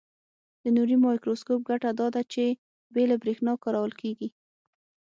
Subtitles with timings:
[0.63, 2.45] د نوري مایکروسکوپ ګټه داده چې
[2.93, 4.29] بې له برېښنا کارول کیږي.